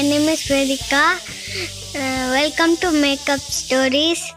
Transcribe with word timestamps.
my 0.00 0.08
name 0.08 0.28
is 0.30 0.40
Vedika. 0.48 1.20
Uh, 1.92 2.32
welcome 2.32 2.72
to 2.76 2.90
Makeup 2.90 3.38
Stories. 3.38 4.32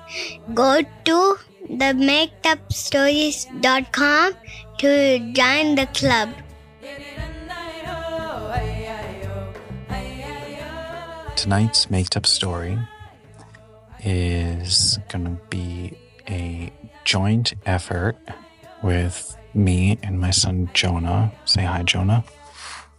Go 0.54 0.82
to 1.06 1.38
the 1.70 1.94
makeupstories.com 1.96 4.34
to 4.80 5.20
join 5.32 5.76
the 5.76 5.86
club. 5.96 6.34
Tonight's 11.38 11.90
made 11.90 12.18
up 12.18 12.26
story 12.26 12.78
is 14.04 15.00
going 15.08 15.24
to 15.24 15.38
be 15.50 15.94
a 16.28 16.74
joint 17.06 17.54
effort 17.66 18.18
with 18.82 19.38
me 19.54 19.98
and 20.04 20.20
my 20.20 20.32
son 20.32 20.70
Jonah. 20.74 21.32
Say 21.46 21.64
hi, 21.64 21.84
Jonah. 21.84 22.26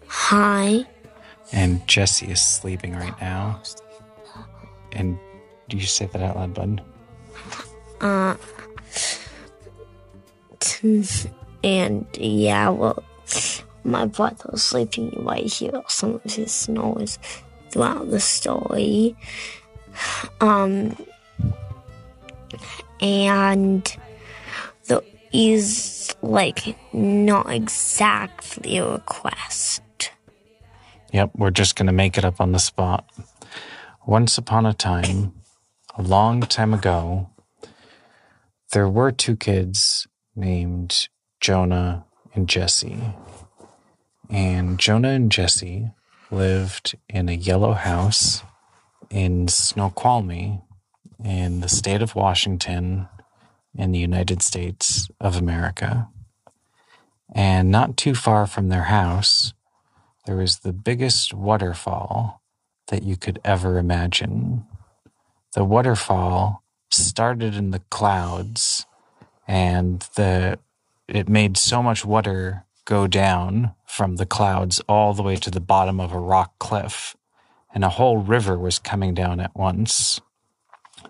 Hi. 0.06 0.86
And 1.52 1.86
Jesse 1.86 2.30
is 2.30 2.40
sleeping 2.40 2.94
right 2.94 3.18
now. 3.20 3.60
And 4.92 5.18
do 5.68 5.76
you 5.76 5.86
say 5.86 6.06
that 6.06 6.22
out 6.22 6.36
loud, 6.36 6.54
bud? 6.54 6.82
Uh, 8.00 8.36
and 11.62 12.06
yeah, 12.18 12.68
well, 12.68 13.02
my 13.84 14.06
brother 14.06 14.50
was 14.50 14.62
sleeping. 14.62 15.12
You 15.12 15.22
might 15.22 15.52
hear 15.52 15.82
some 15.88 16.20
of 16.22 16.22
his 16.24 16.52
snores 16.52 17.18
throughout 17.70 18.10
the 18.10 18.20
story. 18.20 19.16
Um, 20.40 20.96
and 23.00 23.96
the 24.86 25.02
is 25.32 26.14
like 26.22 26.76
not 26.92 27.50
exactly 27.50 28.78
a 28.78 28.88
request. 28.88 29.82
Yep, 31.14 31.30
we're 31.36 31.50
just 31.50 31.76
going 31.76 31.86
to 31.86 31.92
make 31.92 32.18
it 32.18 32.24
up 32.24 32.40
on 32.40 32.50
the 32.50 32.58
spot. 32.58 33.08
Once 34.04 34.36
upon 34.36 34.66
a 34.66 34.74
time, 34.74 35.32
a 35.96 36.02
long 36.02 36.40
time 36.40 36.74
ago, 36.74 37.30
there 38.72 38.88
were 38.88 39.12
two 39.12 39.36
kids 39.36 40.08
named 40.34 41.06
Jonah 41.40 42.04
and 42.34 42.48
Jesse. 42.48 43.14
And 44.28 44.76
Jonah 44.80 45.10
and 45.10 45.30
Jesse 45.30 45.92
lived 46.32 46.96
in 47.08 47.28
a 47.28 47.32
yellow 47.32 47.74
house 47.74 48.42
in 49.08 49.46
Snoqualmie 49.46 50.62
in 51.24 51.60
the 51.60 51.68
state 51.68 52.02
of 52.02 52.16
Washington 52.16 53.06
in 53.72 53.92
the 53.92 54.00
United 54.00 54.42
States 54.42 55.08
of 55.20 55.36
America. 55.36 56.08
And 57.32 57.70
not 57.70 57.96
too 57.96 58.16
far 58.16 58.48
from 58.48 58.68
their 58.68 58.84
house, 58.84 59.54
there 60.26 60.36
was 60.36 60.58
the 60.58 60.72
biggest 60.72 61.34
waterfall 61.34 62.42
that 62.88 63.02
you 63.02 63.16
could 63.16 63.40
ever 63.44 63.78
imagine. 63.78 64.64
The 65.54 65.64
waterfall 65.64 66.62
started 66.90 67.54
in 67.54 67.70
the 67.70 67.82
clouds 67.90 68.86
and 69.46 70.00
the 70.16 70.58
it 71.06 71.28
made 71.28 71.56
so 71.56 71.82
much 71.82 72.04
water 72.04 72.64
go 72.86 73.06
down 73.06 73.74
from 73.86 74.16
the 74.16 74.26
clouds 74.26 74.80
all 74.88 75.12
the 75.12 75.22
way 75.22 75.36
to 75.36 75.50
the 75.50 75.60
bottom 75.60 76.00
of 76.00 76.12
a 76.12 76.18
rock 76.18 76.58
cliff 76.58 77.14
and 77.74 77.84
a 77.84 77.90
whole 77.90 78.18
river 78.18 78.58
was 78.58 78.78
coming 78.78 79.12
down 79.12 79.40
at 79.40 79.54
once. 79.54 80.20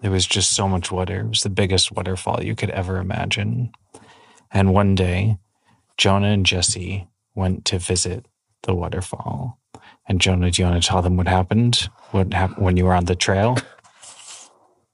There 0.00 0.10
was 0.10 0.26
just 0.26 0.50
so 0.50 0.66
much 0.66 0.90
water. 0.90 1.20
It 1.20 1.28
was 1.28 1.40
the 1.42 1.50
biggest 1.50 1.92
waterfall 1.92 2.42
you 2.42 2.56
could 2.56 2.70
ever 2.70 2.96
imagine. 2.96 3.70
And 4.50 4.72
one 4.72 4.94
day, 4.94 5.38
Jonah 5.96 6.28
and 6.28 6.44
Jesse 6.44 7.06
went 7.34 7.64
to 7.66 7.78
visit 7.78 8.26
the 8.64 8.74
waterfall. 8.74 9.58
And 10.06 10.20
Jonah, 10.20 10.50
do 10.50 10.60
you 10.62 10.68
want 10.68 10.82
to 10.82 10.86
tell 10.86 11.00
them 11.00 11.16
what 11.16 11.28
happened? 11.28 11.88
What 12.10 12.32
happened 12.32 12.64
when 12.64 12.76
you 12.76 12.84
were 12.84 12.94
on 12.94 13.06
the 13.06 13.14
trail? 13.14 13.56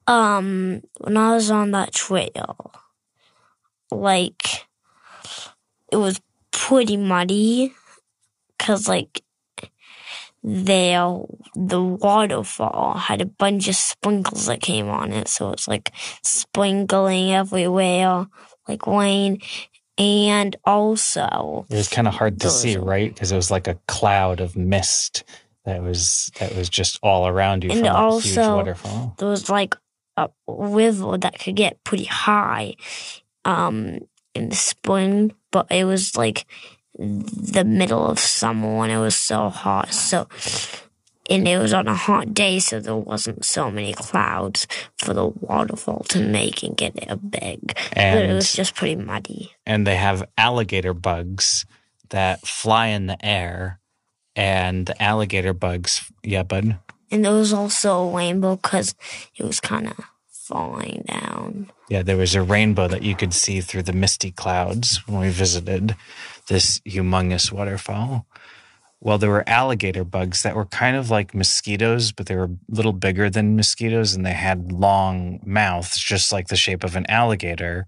Um, 0.07 0.83
when 0.99 1.17
I 1.17 1.35
was 1.35 1.51
on 1.51 1.73
that 1.73 1.93
trail, 1.93 2.73
like, 3.91 4.67
it 5.91 5.97
was 5.97 6.21
pretty 6.53 6.97
muddy 6.97 7.75
because, 8.57 8.89
like, 8.89 9.25
there, 10.43 11.19
the 11.55 11.83
waterfall 11.83 12.97
had 12.97 13.21
a 13.21 13.27
bunch 13.27 13.69
of 13.69 13.77
sprinkles 13.77 14.47
that 14.47 14.63
came 14.63 14.89
on 14.89 15.13
it. 15.13 15.29
So 15.29 15.51
it's 15.53 15.69
like 15.69 15.93
sprinkling 16.23 17.33
everywhere, 17.33 18.27
like 18.67 18.87
rain. 18.87 19.41
And 20.01 20.57
also, 20.65 21.67
it 21.69 21.77
was 21.77 21.89
kind 21.89 22.09
of 22.09 22.15
hard 22.15 22.41
to 22.41 22.51
see, 22.51 22.77
right? 22.79 23.13
Because 23.13 23.33
it 23.33 23.37
was 23.37 23.51
like 23.51 23.69
a 23.69 23.79
cloud 23.87 24.41
of 24.41 24.57
mist 24.57 25.25
that 25.67 25.83
was 25.83 26.31
that 26.41 26.57
was 26.57 26.71
just 26.71 26.99
all 27.03 27.27
around 27.29 27.65
you 27.65 27.71
and 27.71 27.81
from 27.81 27.95
also, 27.95 28.27
huge 28.27 28.39
waterfall. 28.39 29.15
There 29.19 29.29
was 29.29 29.51
like 29.51 29.75
a 30.17 30.31
river 30.49 31.19
that 31.19 31.39
could 31.39 31.55
get 31.55 31.85
pretty 31.85 32.05
high 32.05 32.77
um, 33.45 33.99
in 34.35 34.49
the 34.49 34.57
spring, 34.57 35.33
but 35.53 35.67
it 35.71 35.85
was 35.85 36.17
like 36.17 36.47
the 36.99 37.65
middle 37.65 38.07
of 38.07 38.19
summer 38.19 38.79
when 38.79 38.91
it 38.91 38.99
was 38.99 39.17
so 39.17 39.51
hot. 39.51 39.93
So, 39.93 40.29
and 41.31 41.47
it 41.47 41.59
was 41.59 41.73
on 41.73 41.87
a 41.87 41.95
hot 41.95 42.35
day, 42.35 42.59
so 42.59 42.81
there 42.81 42.97
wasn't 42.97 43.45
so 43.45 43.71
many 43.71 43.95
clouds 43.95 44.67
for 44.99 45.15
the 45.15 45.27
waterfall 45.27 46.05
to 46.09 46.21
make 46.21 46.63
and 46.63 46.77
get 46.77 46.97
it 46.97 47.31
big. 47.31 47.79
And, 47.93 48.19
but 48.19 48.25
it 48.29 48.35
was 48.35 48.53
just 48.53 48.75
pretty 48.75 48.97
muddy. 48.97 49.53
And 49.65 49.87
they 49.87 49.97
have 49.97 50.29
alligator 50.37 50.93
bugs 50.93 51.65
that 52.11 52.41
fly 52.41 52.89
in 52.89 53.07
the 53.07 53.25
air, 53.25 53.79
and 54.35 54.87
the 54.87 55.01
alligator 55.01 55.55
bugs, 55.55 56.11
yeah, 56.25 56.43
bud. 56.43 56.77
And 57.11 57.25
there 57.25 57.33
was 57.33 57.53
also 57.53 58.09
a 58.09 58.13
rainbow 58.13 58.57
because 58.57 58.95
it 59.37 59.45
was 59.45 59.61
kind 59.61 59.89
of 59.89 59.97
falling 60.29 61.05
down. 61.07 61.71
Yeah, 61.89 62.03
there 62.03 62.17
was 62.17 62.35
a 62.35 62.43
rainbow 62.43 62.89
that 62.89 63.03
you 63.03 63.15
could 63.15 63.33
see 63.33 63.61
through 63.61 63.85
the 63.85 63.93
misty 63.93 64.33
clouds 64.33 65.07
when 65.07 65.21
we 65.21 65.31
visited 65.31 65.95
this 66.49 66.81
humongous 66.81 67.53
waterfall. 67.53 68.27
Well, 69.03 69.17
there 69.17 69.31
were 69.31 69.49
alligator 69.49 70.05
bugs 70.05 70.43
that 70.43 70.55
were 70.55 70.67
kind 70.67 70.95
of 70.95 71.11
like 71.11 71.35
mosquitoes, 71.35 72.13
but 72.13 72.27
they 72.27 72.37
were 72.37 72.45
a 72.45 72.57
little 72.69 72.93
bigger 72.93 73.31
than 73.31 73.57
mosquitoes 73.57 74.15
and 74.15 74.27
they 74.27 74.35
had 74.35 74.73
long 74.73 75.41
mouths, 75.45 75.99
just 75.99 76.33
like 76.33 76.49
the 76.49 76.57
shape 76.57 76.85
of 76.85 76.97
an 76.97 77.07
alligator. 77.09 77.87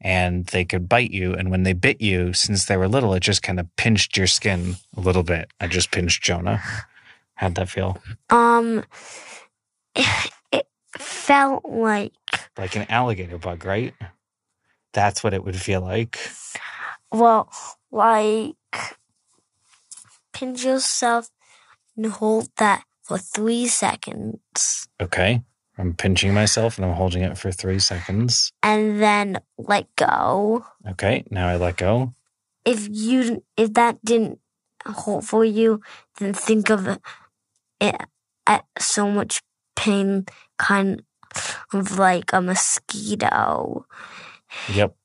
And 0.00 0.46
they 0.46 0.64
could 0.64 0.88
bite 0.88 1.10
you. 1.10 1.34
And 1.34 1.50
when 1.50 1.62
they 1.62 1.72
bit 1.72 2.00
you, 2.00 2.32
since 2.32 2.66
they 2.66 2.76
were 2.76 2.88
little, 2.88 3.14
it 3.14 3.20
just 3.20 3.42
kind 3.42 3.58
of 3.58 3.66
pinched 3.76 4.16
your 4.16 4.26
skin 4.26 4.76
a 4.96 5.00
little 5.00 5.24
bit. 5.24 5.50
I 5.60 5.66
just 5.66 5.90
pinched 5.90 6.22
Jonah. 6.22 6.62
How'd 7.34 7.54
that 7.54 7.68
feel? 7.68 7.98
Um, 8.30 8.84
it 9.94 10.66
felt 10.96 11.64
like 11.64 12.12
like 12.56 12.74
an 12.74 12.86
alligator 12.88 13.38
bug, 13.38 13.64
right? 13.64 13.94
That's 14.92 15.22
what 15.22 15.34
it 15.34 15.44
would 15.44 15.56
feel 15.56 15.80
like. 15.80 16.18
Well, 17.12 17.48
like 17.92 18.56
pinch 20.38 20.64
yourself 20.64 21.30
and 21.96 22.06
hold 22.06 22.48
that 22.58 22.84
for 23.02 23.18
three 23.18 23.66
seconds. 23.66 24.88
Okay. 25.00 25.42
I'm 25.78 25.94
pinching 25.94 26.34
myself 26.34 26.76
and 26.76 26.84
I'm 26.84 26.94
holding 26.94 27.22
it 27.22 27.38
for 27.38 27.50
three 27.52 27.78
seconds. 27.78 28.52
And 28.62 29.00
then 29.00 29.40
let 29.56 29.86
go. 29.96 30.64
Okay. 30.88 31.24
Now 31.30 31.48
I 31.48 31.56
let 31.56 31.76
go. 31.76 32.14
If 32.64 32.88
you 32.90 33.44
if 33.56 33.74
that 33.74 34.04
didn't 34.04 34.40
hold 34.84 35.24
for 35.24 35.44
you, 35.44 35.80
then 36.18 36.34
think 36.34 36.70
of 36.70 36.98
it 37.80 38.02
at 38.46 38.64
so 38.78 39.10
much 39.10 39.40
pain, 39.76 40.26
kind 40.58 41.02
of 41.72 41.98
like 41.98 42.32
a 42.32 42.42
mosquito. 42.42 43.86
Yep. 44.72 44.96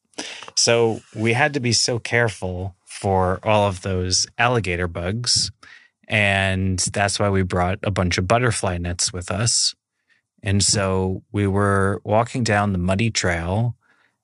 So 0.56 1.02
we 1.16 1.34
had 1.34 1.54
to 1.54 1.60
be 1.60 1.74
so 1.74 2.00
careful 2.00 2.76
for 3.00 3.40
all 3.44 3.68
of 3.68 3.82
those 3.82 4.28
alligator 4.38 4.88
bugs. 4.88 5.52
And 6.08 6.80
that's 6.80 7.20
why 7.20 7.30
we 7.30 7.44
brought 7.44 7.80
a 7.84 7.92
bunch 7.92 8.18
of 8.18 8.28
butterfly 8.28 8.78
nets 8.78 9.12
with 9.12 9.32
us. 9.32 9.74
And 10.42 10.64
so 10.64 11.24
we 11.32 11.48
were 11.48 12.02
walking 12.04 12.44
down 12.44 12.74
the 12.74 12.78
muddy 12.78 13.10
trail 13.10 13.76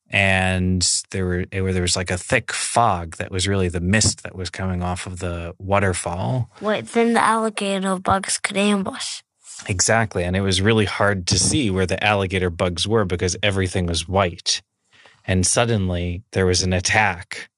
and 0.09 0.87
there 1.11 1.25
were 1.25 1.45
where 1.51 1.73
there 1.73 1.83
was 1.83 1.95
like 1.95 2.09
a 2.09 2.17
thick 2.17 2.51
fog 2.51 3.17
that 3.17 3.31
was 3.31 3.47
really 3.47 3.69
the 3.69 3.79
mist 3.79 4.23
that 4.23 4.35
was 4.35 4.49
coming 4.49 4.81
off 4.81 5.05
of 5.05 5.19
the 5.19 5.53
waterfall. 5.59 6.49
Wait, 6.61 6.87
then 6.87 7.13
the 7.13 7.21
alligator 7.21 7.97
bugs 7.99 8.37
could 8.39 8.57
ambush. 8.57 9.21
Exactly, 9.67 10.23
and 10.23 10.35
it 10.35 10.41
was 10.41 10.61
really 10.61 10.85
hard 10.85 11.27
to 11.27 11.37
see 11.37 11.69
where 11.69 11.85
the 11.85 12.03
alligator 12.03 12.49
bugs 12.49 12.87
were 12.87 13.05
because 13.05 13.35
everything 13.43 13.85
was 13.85 14.07
white. 14.07 14.61
And 15.25 15.45
suddenly 15.45 16.23
there 16.31 16.45
was 16.45 16.63
an 16.63 16.73
attack, 16.73 17.49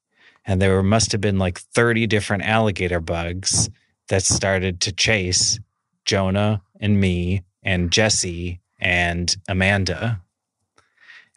and 0.45 0.61
there 0.61 0.81
must 0.83 1.11
have 1.11 1.21
been 1.21 1.37
like 1.39 1.59
30 1.59 2.07
different 2.07 2.43
alligator 2.43 2.99
bugs 2.99 3.69
that 4.09 4.23
started 4.23 4.81
to 4.81 4.91
chase 4.91 5.59
Jonah 6.05 6.61
and 6.79 6.99
me 6.99 7.43
and 7.63 7.91
Jesse 7.91 8.59
and 8.79 9.35
Amanda. 9.47 10.21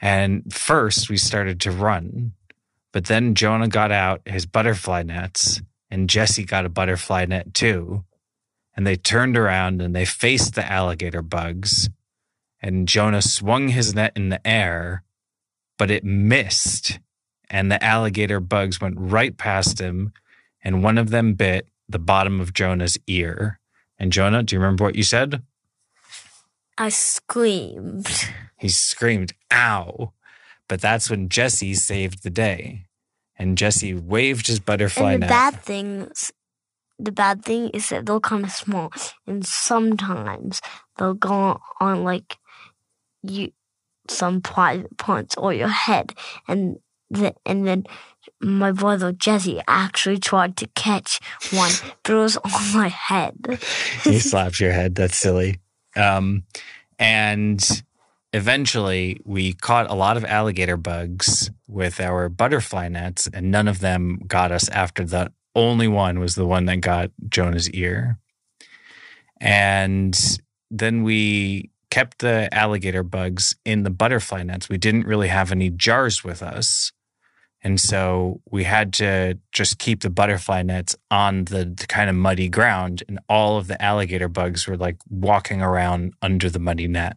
And 0.01 0.53
first 0.53 1.09
we 1.09 1.17
started 1.17 1.61
to 1.62 1.71
run, 1.71 2.33
but 2.93 3.06
then 3.06 3.35
Jonah 3.35 3.69
got 3.69 3.93
out 3.93 4.23
his 4.27 4.47
butterfly 4.47 5.03
nets 5.03 5.61
and 5.91 6.11
Jesse 6.11 6.45
got 6.45 6.65
a 6.65 6.71
butterfly 6.71 7.27
net 7.27 7.55
too. 7.55 8.05
and 8.77 8.87
they 8.87 8.97
turned 8.97 9.37
around 9.37 9.81
and 9.81 9.95
they 9.95 10.05
faced 10.05 10.55
the 10.55 10.71
alligator 10.71 11.23
bugs. 11.23 11.89
And 12.61 12.89
Jonah 12.89 13.23
swung 13.23 13.69
his 13.69 13.95
net 13.95 14.12
in 14.17 14.31
the 14.31 14.45
air, 14.47 15.05
but 15.79 15.91
it 15.91 16.03
missed. 16.05 16.99
And 17.50 17.70
the 17.70 17.82
alligator 17.82 18.41
bugs 18.41 18.81
went 18.81 18.96
right 18.99 19.37
past 19.37 19.81
him, 19.81 20.12
and 20.62 20.82
one 20.82 20.99
of 20.99 21.11
them 21.11 21.35
bit 21.35 21.69
the 21.88 21.99
bottom 21.99 22.41
of 22.41 22.55
Jonah's 22.55 22.99
ear. 23.06 23.61
And 23.99 24.12
Jonah, 24.12 24.43
do 24.43 24.56
you 24.56 24.61
remember 24.61 24.85
what 24.85 24.96
you 24.96 25.02
said? 25.02 25.43
I 26.79 26.88
screamed. 26.88 28.08
He 28.56 28.70
screamed, 28.70 29.35
ow. 29.52 30.14
But 30.69 30.81
that's 30.81 31.11
when 31.11 31.29
Jesse 31.29 31.75
saved 31.75 32.23
the 32.23 32.31
day. 32.31 32.87
And 33.37 33.58
Jesse 33.58 33.93
waved 33.93 34.46
his 34.46 34.58
butterfly 34.58 35.12
and 35.12 35.23
the 35.23 35.26
net. 35.26 35.29
bad 35.29 35.61
things, 35.61 36.32
the 36.99 37.12
bad 37.12 37.44
thing 37.44 37.69
is 37.70 37.91
that 37.91 38.06
kind 38.23 38.44
of 38.44 38.50
small, 38.50 38.93
and 39.26 39.44
sometimes 39.44 40.62
they'll 40.96 41.14
go 41.14 41.61
on 41.81 42.05
like 42.05 42.38
you 43.23 43.52
some 44.08 44.41
private 44.41 44.96
parts 44.96 45.35
or 45.37 45.52
your 45.52 45.69
head, 45.69 46.14
and 46.46 46.79
and 47.47 47.67
then 47.67 47.85
my 48.41 48.73
brother 48.73 49.13
Jesse 49.13 49.61
actually 49.69 50.19
tried 50.19 50.57
to 50.59 50.67
catch 50.69 51.21
one, 51.51 51.73
but 52.03 52.13
it 52.13 52.19
was 52.19 52.37
on 52.37 52.73
my 52.75 52.89
head. 52.89 53.37
he 54.05 54.19
slapped 54.19 54.61
your 54.61 54.73
head. 54.73 54.95
That's 54.95 55.17
silly. 55.17 55.61
Um, 55.97 56.45
and 56.99 57.83
eventually, 58.33 59.21
we 59.25 59.53
caught 59.53 59.91
a 59.91 59.95
lot 59.95 60.17
of 60.17 60.25
alligator 60.25 60.77
bugs 60.77 61.51
with 61.69 62.01
our 62.01 62.29
butterfly 62.29 62.89
nets, 62.89 63.29
and 63.33 63.51
none 63.51 63.69
of 63.69 63.81
them 63.81 64.21
got 64.27 64.53
us 64.53 64.69
after 64.69 65.05
the 65.05 65.33
only 65.55 65.89
one 65.89 66.19
was 66.19 66.35
the 66.35 66.47
one 66.47 66.67
that 66.67 66.81
got 66.81 67.11
Jonah's 67.29 67.71
ear. 67.71 68.19
And 69.41 70.19
then 70.71 71.03
we 71.03 71.71
kept 71.91 72.19
the 72.19 72.49
alligator 72.53 73.05
bugs 73.05 73.55
in 73.65 73.85
the 73.85 73.91
butterfly 73.91 74.43
nets. 74.43 74.69
We 74.69 74.79
didn't 74.79 75.07
really 75.07 75.29
have 75.29 75.53
any 75.53 75.71
jars 75.71 76.25
with 76.25 76.43
us. 76.43 76.93
And 77.65 77.81
so 77.81 78.43
we 78.51 78.65
had 78.65 78.93
to 78.95 79.39
just 79.51 79.79
keep 79.79 80.03
the 80.03 80.11
butterfly 80.11 80.63
nets 80.63 80.95
on 81.11 81.47
the, 81.47 81.65
the 81.65 81.87
kind 81.87 82.11
of 82.11 82.15
muddy 82.15 82.51
ground, 82.51 83.03
and 83.09 83.19
all 83.27 83.57
of 83.57 83.67
the 83.67 83.83
alligator 83.83 84.29
bugs 84.29 84.67
were 84.67 84.77
like 84.77 84.99
walking 85.09 85.63
around 85.63 86.13
under 86.21 86.51
the 86.51 86.59
muddy 86.59 86.87
net. 86.87 87.17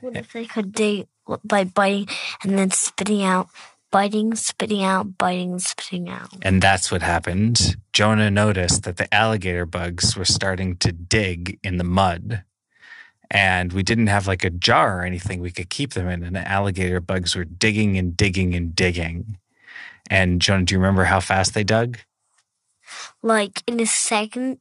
What 0.00 0.16
if 0.16 0.32
they 0.32 0.46
could 0.46 0.72
dig 0.72 1.06
by 1.44 1.64
biting 1.64 2.08
and 2.42 2.58
then 2.58 2.70
spitting 2.70 3.22
out, 3.22 3.48
biting, 3.92 4.34
spitting 4.34 4.82
out, 4.82 5.18
biting, 5.18 5.58
spitting 5.58 6.08
out? 6.08 6.30
And 6.40 6.62
that's 6.62 6.90
what 6.90 7.02
happened. 7.02 7.76
Jonah 7.92 8.30
noticed 8.30 8.84
that 8.84 8.96
the 8.96 9.12
alligator 9.14 9.66
bugs 9.66 10.16
were 10.16 10.24
starting 10.24 10.76
to 10.78 10.92
dig 10.92 11.58
in 11.62 11.76
the 11.76 11.84
mud. 11.84 12.42
And 13.32 13.72
we 13.72 13.82
didn't 13.82 14.08
have 14.08 14.26
like 14.26 14.44
a 14.44 14.50
jar 14.50 15.00
or 15.00 15.04
anything 15.04 15.40
we 15.40 15.50
could 15.50 15.70
keep 15.70 15.94
them 15.94 16.06
in. 16.06 16.22
And 16.22 16.36
the 16.36 16.46
alligator 16.46 17.00
bugs 17.00 17.34
were 17.34 17.46
digging 17.46 17.96
and 17.96 18.14
digging 18.14 18.54
and 18.54 18.76
digging. 18.76 19.38
And 20.10 20.40
Jonah, 20.40 20.64
do 20.64 20.74
you 20.74 20.78
remember 20.78 21.04
how 21.04 21.18
fast 21.18 21.54
they 21.54 21.64
dug? 21.64 21.98
Like 23.22 23.62
in 23.66 23.80
a 23.80 23.86
second, 23.86 24.58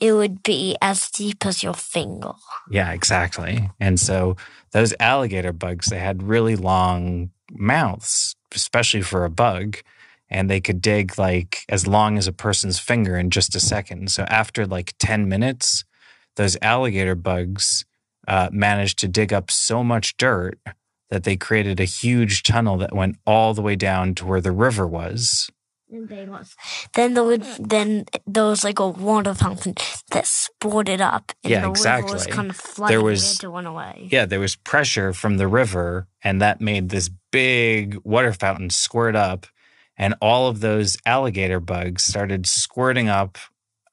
it 0.00 0.12
would 0.14 0.42
be 0.42 0.76
as 0.82 1.08
deep 1.10 1.46
as 1.46 1.62
your 1.62 1.74
finger. 1.74 2.32
Yeah, 2.68 2.90
exactly. 2.90 3.70
And 3.78 4.00
so 4.00 4.36
those 4.72 4.92
alligator 4.98 5.52
bugs, 5.52 5.86
they 5.86 6.00
had 6.00 6.24
really 6.24 6.56
long 6.56 7.30
mouths, 7.52 8.34
especially 8.52 9.02
for 9.02 9.24
a 9.24 9.30
bug, 9.30 9.76
and 10.28 10.50
they 10.50 10.60
could 10.60 10.82
dig 10.82 11.16
like 11.18 11.64
as 11.68 11.86
long 11.86 12.18
as 12.18 12.26
a 12.26 12.32
person's 12.32 12.80
finger 12.80 13.16
in 13.16 13.30
just 13.30 13.54
a 13.54 13.60
second. 13.60 14.10
So 14.10 14.24
after 14.24 14.66
like 14.66 14.94
10 14.98 15.28
minutes, 15.28 15.84
those 16.34 16.56
alligator 16.60 17.14
bugs 17.14 17.84
uh, 18.28 18.48
managed 18.52 18.98
to 19.00 19.08
dig 19.08 19.32
up 19.32 19.50
so 19.50 19.82
much 19.82 20.16
dirt 20.18 20.60
that 21.10 21.24
they 21.24 21.36
created 21.36 21.80
a 21.80 21.84
huge 21.84 22.42
tunnel 22.44 22.76
that 22.76 22.94
went 22.94 23.16
all 23.26 23.54
the 23.54 23.62
way 23.62 23.74
down 23.74 24.14
to 24.14 24.26
where 24.26 24.40
the 24.42 24.52
river 24.52 24.86
was. 24.86 25.50
Was. 25.90 26.54
Then 26.92 27.14
there 27.14 27.24
would 27.24 27.44
then 27.58 28.04
there 28.26 28.44
was 28.44 28.62
like 28.62 28.78
a 28.78 28.86
water 28.86 29.32
fountain 29.32 29.74
that 30.10 30.26
sported 30.26 31.00
up, 31.00 31.32
and 31.42 31.50
Yeah, 31.50 31.60
the 31.62 31.68
river 31.68 31.70
was 31.70 31.80
exactly. 31.80 32.32
kind 32.32 32.50
of 32.50 32.56
flooding. 32.56 33.02
was- 33.02 33.22
we 33.22 33.28
had 33.28 33.40
to 33.40 33.48
run 33.48 33.64
away. 33.66 34.08
Yeah, 34.12 34.26
there 34.26 34.38
was 34.40 34.54
pressure 34.54 35.14
from 35.14 35.38
the 35.38 35.48
river, 35.48 36.06
and 36.22 36.42
that 36.42 36.60
made 36.60 36.90
this 36.90 37.08
big 37.32 37.96
water 38.04 38.34
fountain 38.34 38.68
squirt 38.68 39.16
up. 39.16 39.46
And 39.96 40.14
all 40.20 40.46
of 40.48 40.60
those 40.60 40.98
alligator 41.06 41.58
bugs 41.58 42.04
started 42.04 42.46
squirting 42.46 43.08
up, 43.08 43.38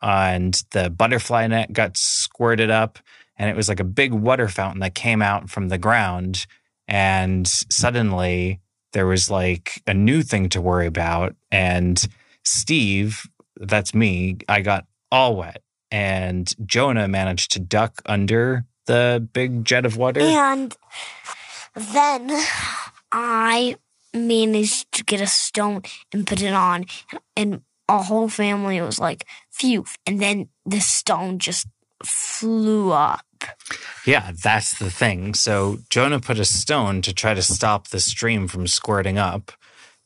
and 0.02 0.62
the 0.72 0.90
butterfly 0.90 1.48
net 1.48 1.72
got 1.72 1.96
squirted 1.96 2.70
up. 2.70 3.00
And 3.38 3.50
it 3.50 3.56
was 3.56 3.68
like 3.68 3.80
a 3.80 3.86
big 3.86 4.14
water 4.14 4.48
fountain 4.48 4.80
that 4.82 4.96
came 4.96 5.22
out 5.22 5.50
from 5.50 5.70
the 5.70 5.78
ground. 5.78 6.46
And 6.88 7.48
suddenly 7.48 8.62
there 8.94 9.06
was 9.06 9.30
like 9.30 9.82
a 9.88 9.94
new 9.94 10.22
thing 10.22 10.50
to 10.50 10.62
worry 10.62 10.88
about. 10.88 11.36
And 11.52 12.06
Steve, 12.44 13.28
that's 13.58 13.94
me, 13.94 14.38
I 14.48 14.62
got 14.62 14.86
all 15.12 15.36
wet. 15.36 15.62
And 15.92 16.54
Jonah 16.66 17.08
managed 17.08 17.52
to 17.54 17.60
duck 17.60 18.02
under 18.06 18.66
the 18.86 19.28
big 19.34 19.66
jet 19.66 19.86
of 19.86 19.98
water. 19.98 20.22
And 20.22 20.76
then 21.76 22.30
I 23.12 23.78
managed 24.14 24.92
to 24.94 25.04
get 25.04 25.22
a 25.22 25.28
stone 25.28 25.81
and 26.14 26.26
put 26.26 26.42
it 26.42 26.54
on, 26.54 26.86
and 27.36 27.62
our 27.88 28.04
whole 28.04 28.30
family 28.30 28.81
was 28.81 29.00
like, 29.00 29.26
phew. 29.52 29.86
And 30.06 30.22
then 30.22 30.50
the 30.66 30.80
stone 30.80 31.38
just 31.38 31.68
flew 32.03 32.92
up. 32.92 33.21
Yeah, 34.06 34.31
that's 34.44 34.77
the 34.77 34.89
thing. 34.89 35.33
So 35.33 35.77
Jonah 35.89 36.19
put 36.19 36.39
a 36.39 36.45
stone 36.45 37.01
to 37.03 37.13
try 37.13 37.33
to 37.33 37.42
stop 37.42 37.88
the 37.88 38.00
stream 38.00 38.47
from 38.47 38.68
squirting 38.68 39.18
up, 39.18 39.51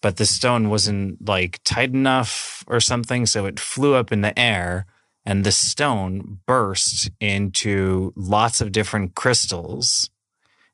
but 0.01 0.17
the 0.17 0.25
stone 0.25 0.69
wasn't 0.69 1.27
like 1.27 1.59
tight 1.63 1.93
enough 1.93 2.63
or 2.67 2.79
something. 2.79 3.25
So 3.25 3.45
it 3.45 3.59
flew 3.59 3.95
up 3.95 4.11
in 4.11 4.21
the 4.21 4.37
air 4.37 4.85
and 5.25 5.43
the 5.43 5.51
stone 5.51 6.39
burst 6.45 7.11
into 7.19 8.13
lots 8.15 8.61
of 8.61 8.71
different 8.71 9.15
crystals. 9.15 10.09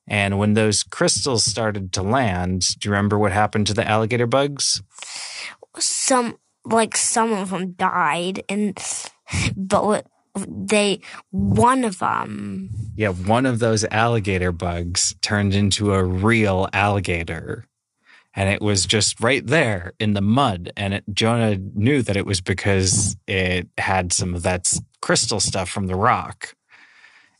And 0.07 0.37
when 0.37 0.53
those 0.53 0.83
crystals 0.83 1.43
started 1.43 1.91
to 1.93 2.03
land, 2.03 2.61
do 2.79 2.87
you 2.87 2.93
remember 2.93 3.17
what 3.17 3.31
happened 3.31 3.67
to 3.67 3.73
the 3.73 3.87
alligator 3.87 4.27
bugs? 4.27 4.81
Some, 5.79 6.37
like, 6.63 6.95
some 6.95 7.33
of 7.33 7.49
them 7.49 7.71
died, 7.71 8.43
and, 8.47 8.77
but 9.57 9.83
what, 9.83 10.07
they, 10.35 10.99
one 11.31 11.83
of 11.83 11.99
them, 11.99 12.69
Yeah, 12.95 13.09
one 13.09 13.45
of 13.45 13.59
those 13.59 13.85
alligator 13.85 14.51
bugs 14.51 15.15
turned 15.21 15.53
into 15.53 15.93
a 15.93 16.03
real 16.03 16.67
alligator. 16.73 17.65
And 18.37 18.49
it 18.49 18.61
was 18.61 18.85
just 18.85 19.21
right 19.21 19.45
there 19.45 19.93
in 19.97 20.13
the 20.13 20.21
mud. 20.21 20.71
And 20.75 20.95
it, 20.95 21.05
Jonah 21.13 21.57
knew 21.73 22.01
that 22.01 22.17
it 22.17 22.25
was 22.25 22.41
because 22.41 23.15
it 23.27 23.69
had 23.77 24.11
some 24.11 24.35
of 24.35 24.43
that 24.43 24.71
crystal 25.01 25.39
stuff 25.39 25.69
from 25.69 25.87
the 25.87 25.95
rock. 25.95 26.53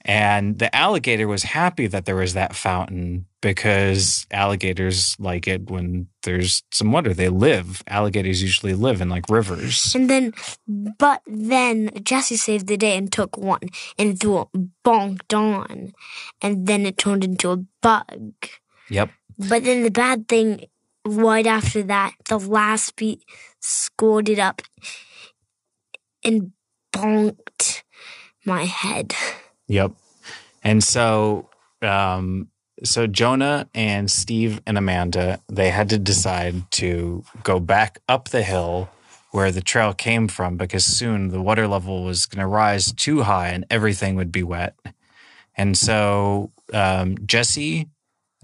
And 0.08 0.60
the 0.60 0.74
alligator 0.74 1.28
was 1.28 1.42
happy 1.42 1.88
that 1.88 2.06
there 2.06 2.16
was 2.16 2.36
that 2.36 2.56
fountain 2.56 3.26
because 3.42 4.28
alligators 4.30 5.16
like 5.18 5.48
it 5.48 5.72
when 5.72 6.08
there's 6.22 6.62
some 6.72 6.92
water. 6.92 7.12
They 7.12 7.30
live. 7.30 7.82
Alligators 7.88 8.44
usually 8.44 8.76
live 8.76 9.02
in 9.02 9.10
like 9.10 9.28
rivers. 9.30 9.96
And 9.96 10.08
then, 10.08 10.34
but 10.68 11.22
then 11.26 11.90
Jesse 12.04 12.38
saved 12.38 12.68
the 12.68 12.78
day 12.78 12.96
and 12.96 13.12
took 13.12 13.36
one 13.36 13.62
and 13.98 14.20
threw 14.20 14.42
it 14.42 14.48
bonked 14.86 15.36
on. 15.36 15.94
And 16.40 16.68
then 16.68 16.86
it 16.86 17.00
turned 17.00 17.24
into 17.24 17.50
a 17.50 17.58
bug. 17.82 18.34
Yep. 18.92 19.10
But 19.40 19.64
then 19.64 19.82
the 19.82 19.92
bad 19.92 20.28
thing, 20.28 20.66
right 21.04 21.48
after 21.48 21.82
that, 21.82 22.14
the 22.30 22.38
last 22.38 22.96
beat 22.96 23.24
scored 23.60 24.30
it 24.30 24.38
up 24.38 24.62
and 26.24 26.52
bonked 26.94 27.82
my 28.46 28.66
head. 28.66 29.16
Yep. 29.68 29.92
And 30.64 30.84
so, 30.84 31.50
um, 31.82 32.50
so 32.84 33.08
Jonah 33.08 33.70
and 33.74 34.10
Steve 34.10 34.62
and 34.66 34.78
Amanda, 34.78 35.40
they 35.48 35.70
had 35.70 35.90
to 35.90 35.98
decide 35.98 36.70
to 36.72 37.24
go 37.44 37.60
back 37.60 38.00
up 38.08 38.30
the 38.30 38.44
hill 38.44 38.90
where 39.32 39.52
the 39.52 39.62
trail 39.62 39.94
came 39.94 40.28
from 40.28 40.56
because 40.56 40.86
soon 40.86 41.30
the 41.30 41.42
water 41.42 41.68
level 41.68 42.04
was 42.04 42.26
going 42.26 42.42
to 42.42 42.48
rise 42.48 42.94
too 42.94 43.24
high 43.24 43.50
and 43.50 43.66
everything 43.70 44.16
would 44.16 44.32
be 44.32 44.44
wet. 44.44 44.76
And 45.58 45.78
so 45.78 46.52
um, 46.74 47.18
Jesse 47.26 47.90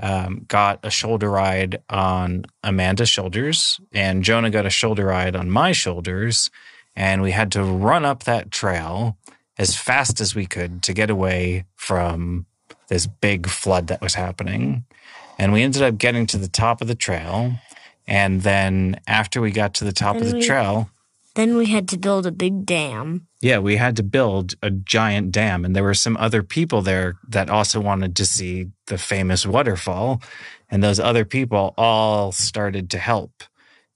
um, 0.02 0.46
got 0.48 0.80
a 0.84 0.90
shoulder 0.90 1.30
ride 1.30 1.82
on 1.90 2.46
Amanda's 2.64 3.10
shoulders, 3.10 3.80
and 3.94 4.24
Jonah 4.24 4.50
got 4.50 4.66
a 4.66 4.70
shoulder 4.70 5.06
ride 5.06 5.36
on 5.36 5.50
my 5.50 5.72
shoulders. 5.72 6.50
And 6.96 7.22
we 7.22 7.32
had 7.32 7.52
to 7.54 7.64
run 7.64 8.04
up 8.04 8.24
that 8.24 8.52
trail 8.52 9.18
as 9.58 9.76
fast 9.76 10.20
as 10.22 10.36
we 10.36 10.46
could 10.46 10.82
to 10.84 10.94
get 10.94 11.10
away 11.10 11.66
from 11.76 12.46
this 12.88 13.08
big 13.08 13.48
flood 13.48 13.88
that 13.88 14.02
was 14.02 14.16
happening. 14.16 14.86
And 15.38 15.54
we 15.54 15.64
ended 15.64 15.82
up 15.82 15.98
getting 15.98 16.26
to 16.28 16.38
the 16.38 16.48
top 16.48 16.82
of 16.82 16.88
the 16.88 16.96
trail. 16.96 17.54
And 18.08 18.42
then 18.42 19.00
after 19.08 19.42
we 19.42 19.52
got 19.52 19.74
to 19.76 19.86
the 19.86 19.94
top 19.94 20.16
of 20.18 20.30
the 20.30 20.38
we- 20.38 20.46
trail, 20.46 20.90
Then 21.36 21.56
we 21.56 21.68
had 21.68 21.88
to 21.90 21.98
build 21.98 22.26
a 22.26 22.32
big 22.32 22.66
dam. 22.66 23.28
Yeah, 23.40 23.60
we 23.60 23.78
had 23.78 23.96
to 23.96 24.04
build 24.04 24.56
a 24.62 24.70
giant 24.70 25.32
dam, 25.32 25.64
and 25.64 25.74
there 25.74 25.84
were 25.84 25.94
some 25.94 26.18
other 26.18 26.44
people 26.44 26.82
there 26.82 27.16
that 27.30 27.50
also 27.50 27.80
wanted 27.80 28.16
to 28.18 28.26
see 28.26 28.68
the 28.88 28.98
famous 28.98 29.46
waterfall. 29.46 30.22
And 30.70 30.84
those 30.84 31.00
other 31.00 31.26
people 31.26 31.74
all 31.78 32.32
started 32.32 32.90
to 32.92 32.98
help. 32.98 33.44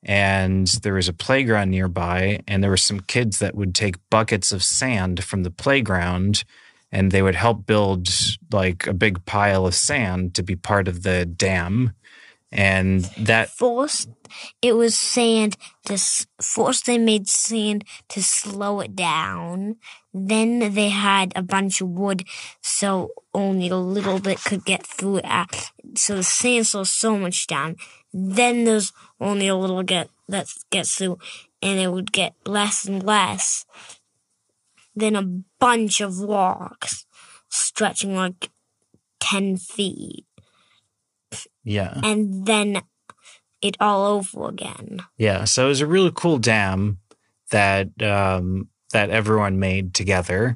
And 0.05 0.67
there 0.67 0.93
was 0.93 1.09
a 1.09 1.13
playground 1.13 1.71
nearby, 1.71 2.39
and 2.47 2.63
there 2.63 2.69
were 2.69 2.77
some 2.77 2.99
kids 2.99 3.39
that 3.39 3.55
would 3.55 3.73
take 3.73 3.95
buckets 4.09 4.51
of 4.51 4.63
sand 4.63 5.23
from 5.23 5.43
the 5.43 5.51
playground 5.51 6.43
and 6.95 7.11
they 7.11 7.21
would 7.21 7.35
help 7.35 7.65
build 7.65 8.07
like 8.53 8.87
a 8.87 8.93
big 8.93 9.25
pile 9.25 9.65
of 9.65 9.75
sand 9.75 10.33
to 10.35 10.41
be 10.41 10.55
part 10.55 10.87
of 10.87 11.03
the 11.03 11.25
dam. 11.25 11.91
And 12.53 13.03
that 13.17 13.49
First, 13.49 14.07
it 14.61 14.77
was 14.77 14.95
sand. 14.95 15.57
To 15.87 15.97
force 16.41 16.81
they 16.81 16.97
made 16.97 17.27
sand 17.27 17.83
to 18.09 18.23
slow 18.23 18.79
it 18.79 18.95
down. 18.95 19.75
Then 20.17 20.59
they 20.73 20.87
had 20.87 21.33
a 21.35 21.43
bunch 21.43 21.81
of 21.81 21.89
wood, 21.89 22.23
so 22.61 23.09
only 23.33 23.67
a 23.67 23.75
little 23.75 24.17
bit 24.17 24.41
could 24.41 24.63
get 24.63 24.87
through. 24.87 25.19
Uh, 25.19 25.45
so 25.97 26.15
the 26.15 26.23
sand 26.23 26.67
slows 26.67 26.89
so 26.89 27.17
much 27.17 27.47
down. 27.47 27.75
Then 28.13 28.63
there's 28.63 28.93
only 29.19 29.49
a 29.49 29.57
little 29.57 29.83
get 29.83 30.09
that 30.29 30.47
gets 30.69 30.95
through, 30.95 31.17
and 31.61 31.81
it 31.81 31.91
would 31.91 32.13
get 32.13 32.33
less 32.45 32.85
and 32.85 33.03
less. 33.03 33.65
Then 34.95 35.17
a 35.17 35.23
bunch 35.59 35.99
of 35.99 36.17
rocks 36.19 37.05
stretching 37.49 38.15
like 38.15 38.51
ten 39.19 39.57
feet, 39.57 40.23
yeah. 41.65 41.99
and 42.03 42.45
then 42.45 42.83
it 43.61 43.75
all 43.81 44.05
over 44.05 44.47
again. 44.47 45.01
Yeah, 45.17 45.43
so 45.43 45.65
it 45.65 45.69
was 45.69 45.81
a 45.81 45.87
really 45.87 46.11
cool 46.15 46.37
dam 46.37 46.99
that 47.51 48.01
um, 48.01 48.69
that 48.95 49.09
everyone 49.09 49.59
made 49.59 49.93
together, 49.93 50.55